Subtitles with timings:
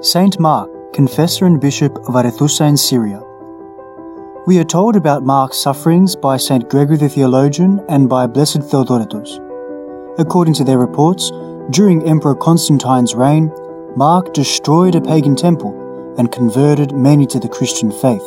[0.00, 3.22] Saint Mark, confessor and bishop of Arethusa in Syria.
[4.46, 9.38] We are told about Mark's sufferings by Saint Gregory the theologian and by Blessed Theodoretus.
[10.18, 11.30] According to their reports,
[11.70, 13.52] during Emperor Constantine's reign,
[13.96, 18.24] Mark destroyed a pagan temple and converted many to the Christian faith.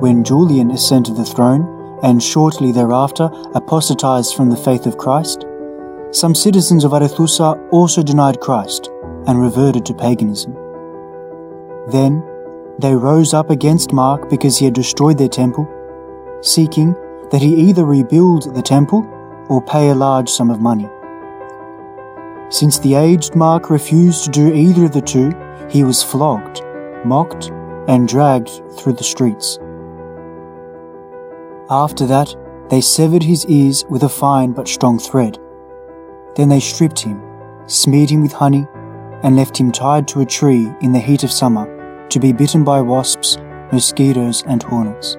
[0.00, 5.46] When Julian ascended the throne and shortly thereafter apostatized from the faith of Christ,
[6.10, 8.81] some citizens of Arethusa also denied Christ
[9.26, 10.54] and reverted to paganism.
[11.88, 12.22] Then
[12.78, 15.68] they rose up against Mark because he had destroyed their temple,
[16.40, 16.94] seeking
[17.30, 19.06] that he either rebuild the temple
[19.48, 20.88] or pay a large sum of money.
[22.50, 25.32] Since the aged Mark refused to do either of the two,
[25.70, 26.62] he was flogged,
[27.04, 27.50] mocked,
[27.88, 29.58] and dragged through the streets.
[31.70, 32.34] After that,
[32.68, 35.38] they severed his ears with a fine but strong thread.
[36.36, 37.22] Then they stripped him,
[37.66, 38.66] smeared him with honey,
[39.22, 41.66] and left him tied to a tree in the heat of summer
[42.08, 43.38] to be bitten by wasps,
[43.72, 45.16] mosquitoes, and hornets.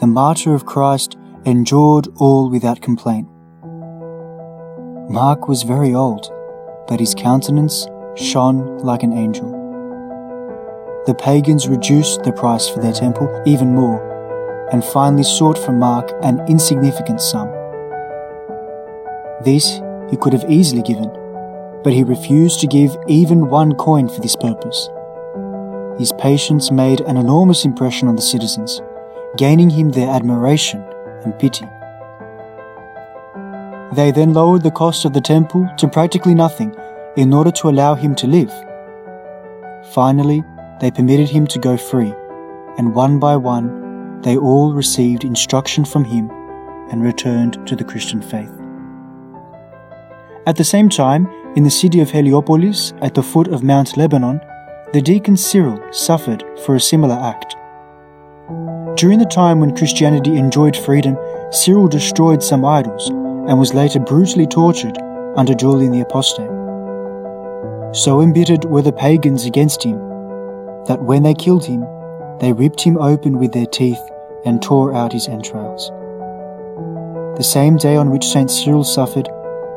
[0.00, 3.28] The martyr of Christ endured all without complaint.
[5.10, 6.30] Mark was very old,
[6.86, 9.50] but his countenance shone like an angel.
[11.06, 14.06] The pagans reduced the price for their temple even more
[14.70, 17.48] and finally sought from Mark an insignificant sum.
[19.42, 21.10] This he could have easily given,
[21.88, 24.90] but he refused to give even one coin for this purpose.
[25.98, 28.82] His patience made an enormous impression on the citizens,
[29.38, 30.84] gaining him their admiration
[31.24, 31.64] and pity.
[33.94, 36.76] They then lowered the cost of the temple to practically nothing
[37.16, 38.52] in order to allow him to live.
[39.94, 40.44] Finally,
[40.82, 42.12] they permitted him to go free,
[42.76, 46.28] and one by one, they all received instruction from him
[46.90, 48.52] and returned to the Christian faith.
[50.46, 54.40] At the same time, in the city of Heliopolis, at the foot of Mount Lebanon,
[54.92, 57.56] the deacon Cyril suffered for a similar act.
[58.96, 61.16] During the time when Christianity enjoyed freedom,
[61.50, 64.98] Cyril destroyed some idols and was later brutally tortured
[65.36, 66.50] under Julian the Apostate.
[67.94, 69.96] So embittered were the pagans against him
[70.86, 71.84] that when they killed him,
[72.40, 74.00] they ripped him open with their teeth
[74.44, 75.90] and tore out his entrails.
[77.36, 78.50] The same day on which St.
[78.50, 79.28] Cyril suffered,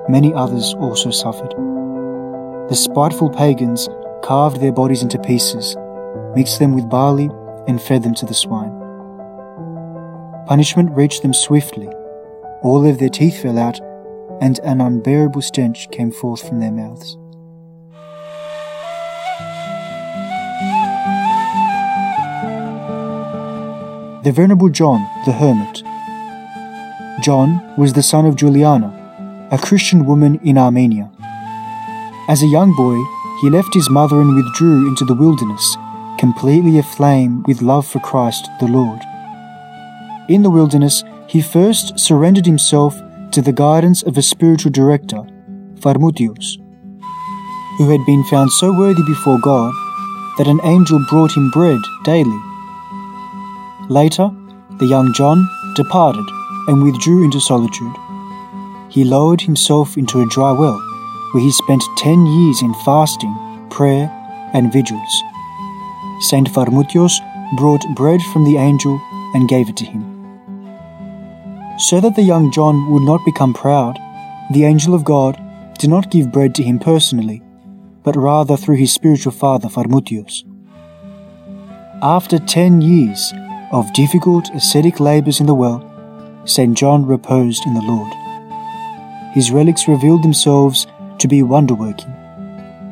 [0.09, 1.53] many others also suffered.
[2.69, 3.89] The spiteful pagans
[4.23, 5.75] carved their bodies into pieces,
[6.35, 7.29] mixed them with barley,
[7.67, 8.78] and fed them to the swine.
[10.47, 11.90] Punishment reached them swiftly
[12.61, 13.79] all of their teeth fell out,
[14.40, 17.17] and an unbearable stench came forth from their mouths.
[24.23, 25.81] The Venerable John the Hermit.
[27.23, 29.00] John was the son of Juliana,
[29.51, 31.12] a Christian woman in Armenia.
[32.29, 32.97] As a young boy,
[33.41, 35.75] he left his mother and withdrew into the wilderness,
[36.17, 39.01] completely aflame with love for Christ the Lord.
[40.29, 42.95] In the wilderness, he first surrendered himself
[43.31, 45.22] to the guidance of a spiritual director,
[45.81, 46.57] Pharmutios,
[47.78, 49.73] who had been found so worthy before God
[50.38, 52.40] that an angel brought him bread daily.
[53.90, 54.29] Later,
[54.79, 55.45] the young John
[55.75, 56.25] departed
[56.67, 57.95] and withdrew into solitude.
[58.91, 60.79] He lowered himself into a dry well,
[61.31, 63.34] where he spent ten years in fasting,
[63.69, 64.09] prayer,
[64.53, 65.24] and vigils.
[66.29, 67.13] Saint Pharmutios
[67.56, 69.00] brought bread from the angel
[69.34, 70.03] and gave it to him.
[71.79, 73.97] So that the young John would not become proud,
[74.52, 75.40] the angel of God
[75.79, 77.41] did not give bread to him personally,
[78.03, 80.44] but rather through his spiritual father Pharmutios.
[82.02, 83.34] After ten years
[83.72, 85.88] of difficult ascetic labors in the well,
[86.46, 86.78] St.
[86.78, 88.12] John reposed in the Lord.
[89.33, 90.87] His relics revealed themselves
[91.19, 92.13] to be wonder working.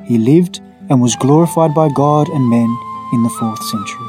[0.05, 2.77] He lived and was glorified by God and men
[3.13, 4.08] in the fourth century.